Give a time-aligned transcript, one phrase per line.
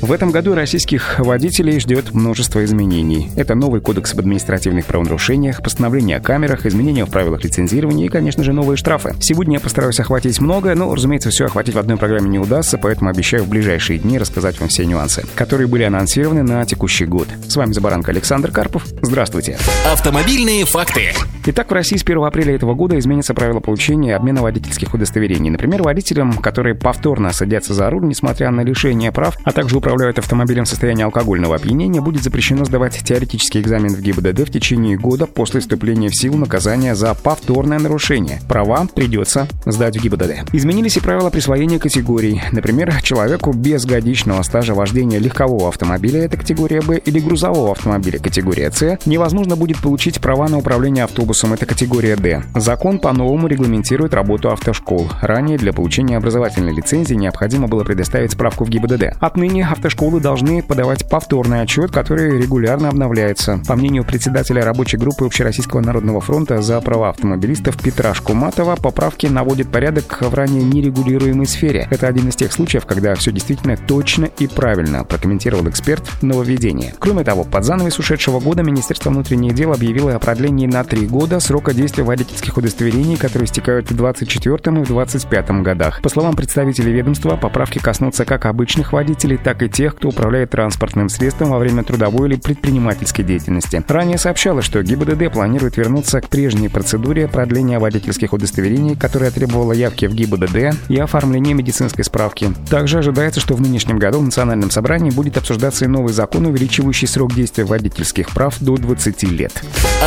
[0.00, 3.30] В этом году российских водителей ждет множество изменений.
[3.36, 8.42] Это новый кодекс об административных правонарушениях, постановление о камерах, изменения в правилах лицензирования и, конечно
[8.42, 9.14] же, новые штрафы.
[9.20, 13.10] Сегодня я постараюсь охватить многое, но, разумеется, все охватить в одной программе не удастся, поэтому
[13.10, 17.28] обещаю в ближайшие дни рассказать вам все нюансы, которые были анонсированы на текущий год.
[17.46, 18.86] С вами Забаранка Александр Карпов.
[19.02, 19.58] Здравствуйте.
[19.86, 21.12] Автомобильные факты.
[21.46, 25.48] Итак, в России с 1 апреля этого года изменятся правила получения и обмена водительских удостоверений.
[25.48, 30.66] Например, водителям, которые повторно садятся за руль, несмотря на лишение прав, а также управляют автомобилем
[30.66, 35.60] в состоянии алкогольного опьянения, будет запрещено сдавать теоретический экзамен в ГИБДД в течение года после
[35.60, 38.40] вступления в силу наказания за повторное нарушение.
[38.46, 40.52] Права придется сдать в ГИБДД.
[40.52, 42.42] Изменились и правила присвоения категорий.
[42.52, 48.70] Например, человеку без годичного стажа вождения легкового автомобиля, это категория Б, или грузового автомобиля, категория
[48.70, 52.42] С, невозможно будет получить права на управление автобусом, это категория Д.
[52.56, 55.08] Закон по-новому регламентирует работу автошкол.
[55.20, 59.16] Ранее для получения образовательной лицензии необходимо было предоставить справку в ГИБДД.
[59.20, 63.60] Отныне автошколы должны подавать повторный отчет, который регулярно обновляется.
[63.68, 69.68] По мнению председателя рабочей группы Общероссийского народного фронта за права автомобилистов Петра Шкуматова, поправки наводят
[69.68, 71.86] порядок в ранее нерегулируемой сфере.
[71.90, 76.92] Это один из тех случаев, когда все действительно точно и правильно, прокомментировал эксперт нововведения.
[76.98, 81.19] Кроме того, под занавес ушедшего года Министерство внутренних дел объявило о продлении на три года
[81.40, 86.02] срока действия водительских удостоверений, которые истекают в 2024 и 2025 годах.
[86.02, 91.08] По словам представителей ведомства, поправки коснутся как обычных водителей, так и тех, кто управляет транспортным
[91.08, 93.82] средством во время трудовой или предпринимательской деятельности.
[93.86, 100.06] Ранее сообщалось, что ГИБДД планирует вернуться к прежней процедуре продления водительских удостоверений, которая требовала явки
[100.06, 102.52] в ГИБДД и оформления медицинской справки.
[102.68, 107.08] Также ожидается, что в нынешнем году в Национальном собрании будет обсуждаться и новый закон, увеличивающий
[107.08, 109.52] срок действия водительских прав до 20 лет.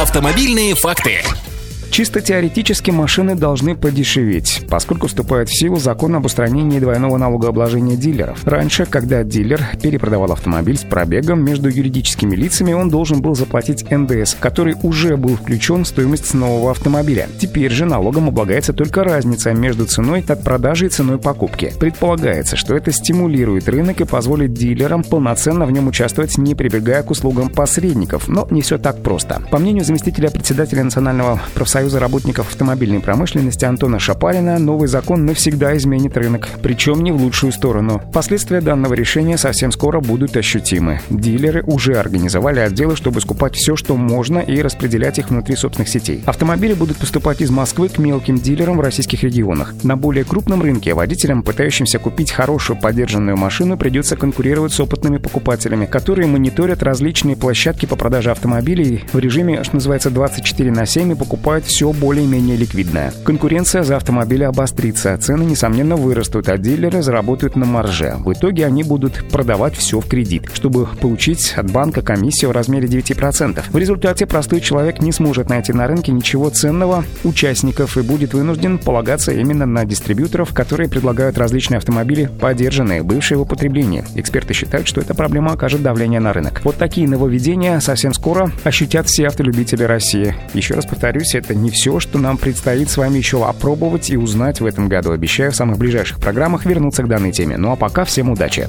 [0.01, 1.02] Автомобильные факты.
[1.05, 1.52] Este.
[1.93, 8.43] Чисто теоретически машины должны подешеветь, поскольку вступает в силу закон об устранении двойного налогообложения дилеров.
[8.45, 14.33] Раньше, когда дилер перепродавал автомобиль с пробегом между юридическими лицами, он должен был заплатить НДС,
[14.39, 17.29] который уже был включен в стоимость нового автомобиля.
[17.37, 21.73] Теперь же налогом облагается только разница между ценой от продажи и ценой покупки.
[21.79, 27.11] Предполагается, что это стимулирует рынок и позволит дилерам полноценно в нем участвовать, не прибегая к
[27.11, 28.27] услугам посредников.
[28.27, 29.43] Но не все так просто.
[29.51, 35.75] По мнению заместителя председателя Национального профсоюза Союза работников автомобильной промышленности Антона Шапарина новый закон навсегда
[35.75, 38.01] изменит рынок, причем не в лучшую сторону.
[38.13, 41.01] Последствия данного решения совсем скоро будут ощутимы.
[41.09, 46.23] Дилеры уже организовали отделы, чтобы скупать все, что можно, и распределять их внутри собственных сетей.
[46.25, 49.73] Автомобили будут поступать из Москвы к мелким дилерам в российских регионах.
[49.83, 55.85] На более крупном рынке водителям, пытающимся купить хорошую поддержанную машину, придется конкурировать с опытными покупателями,
[55.85, 61.15] которые мониторят различные площадки по продаже автомобилей в режиме, что называется, 24 на 7 и
[61.15, 63.11] покупают все более-менее ликвидное.
[63.25, 68.17] Конкуренция за автомобили обострится, цены, несомненно, вырастут, а дилеры заработают на марже.
[68.19, 72.87] В итоге они будут продавать все в кредит, чтобы получить от банка комиссию в размере
[72.87, 73.63] 9%.
[73.71, 78.77] В результате простой человек не сможет найти на рынке ничего ценного участников и будет вынужден
[78.77, 84.03] полагаться именно на дистрибьюторов, которые предлагают различные автомобили, поддержанные, бывшие в употреблении.
[84.13, 86.61] Эксперты считают, что эта проблема окажет давление на рынок.
[86.63, 90.35] Вот такие нововведения совсем скоро ощутят все автолюбители России.
[90.53, 94.61] Еще раз повторюсь, это не все, что нам предстоит с вами еще опробовать и узнать
[94.61, 95.11] в этом году.
[95.11, 97.57] Обещаю в самых ближайших программах вернуться к данной теме.
[97.57, 98.67] Ну а пока всем удачи.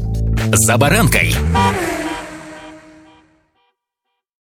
[0.53, 1.35] За баранкой.